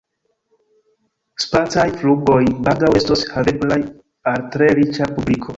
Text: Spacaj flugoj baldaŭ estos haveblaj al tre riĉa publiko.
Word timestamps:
Spacaj 1.43 1.85
flugoj 1.99 2.39
baldaŭ 2.69 2.91
estos 3.03 3.27
haveblaj 3.35 3.81
al 4.33 4.47
tre 4.57 4.75
riĉa 4.83 5.13
publiko. 5.17 5.49